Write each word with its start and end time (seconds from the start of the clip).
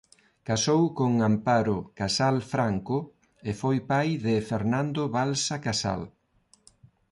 Casou 0.49 0.83
con 0.99 1.11
Amparo 1.29 1.77
Casal 1.99 2.35
Franco 2.53 2.97
e 3.49 3.51
foi 3.61 3.77
pai 3.91 4.09
de 4.25 4.35
Fernando 4.49 5.01
Balsa 5.15 5.57
Casal. 5.65 6.01